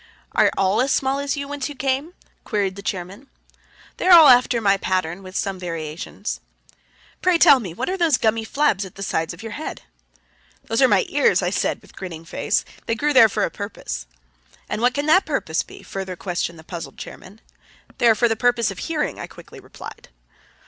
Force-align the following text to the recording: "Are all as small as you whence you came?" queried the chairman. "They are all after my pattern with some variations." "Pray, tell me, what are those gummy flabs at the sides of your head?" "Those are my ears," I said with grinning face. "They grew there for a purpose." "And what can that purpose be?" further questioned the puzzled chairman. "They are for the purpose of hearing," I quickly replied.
"Are 0.31 0.49
all 0.57 0.81
as 0.81 0.91
small 0.91 1.19
as 1.19 1.37
you 1.37 1.47
whence 1.47 1.69
you 1.69 1.75
came?" 1.75 2.15
queried 2.43 2.75
the 2.75 2.81
chairman. 2.81 3.27
"They 3.97 4.07
are 4.07 4.11
all 4.19 4.29
after 4.29 4.59
my 4.59 4.77
pattern 4.77 5.21
with 5.21 5.35
some 5.35 5.59
variations." 5.59 6.39
"Pray, 7.21 7.37
tell 7.37 7.59
me, 7.59 7.75
what 7.75 7.87
are 7.87 7.97
those 7.97 8.17
gummy 8.17 8.43
flabs 8.43 8.83
at 8.83 8.95
the 8.95 9.03
sides 9.03 9.31
of 9.31 9.43
your 9.43 9.51
head?" 9.51 9.83
"Those 10.63 10.81
are 10.81 10.87
my 10.87 11.05
ears," 11.07 11.43
I 11.43 11.51
said 11.51 11.83
with 11.83 11.95
grinning 11.95 12.25
face. 12.25 12.65
"They 12.87 12.95
grew 12.95 13.13
there 13.13 13.29
for 13.29 13.43
a 13.43 13.51
purpose." 13.51 14.07
"And 14.67 14.81
what 14.81 14.95
can 14.95 15.05
that 15.05 15.23
purpose 15.27 15.61
be?" 15.61 15.83
further 15.83 16.15
questioned 16.15 16.57
the 16.57 16.63
puzzled 16.63 16.97
chairman. 16.97 17.39
"They 17.99 18.07
are 18.07 18.15
for 18.15 18.27
the 18.27 18.35
purpose 18.35 18.71
of 18.71 18.79
hearing," 18.79 19.19
I 19.19 19.27
quickly 19.27 19.59
replied. 19.59 20.09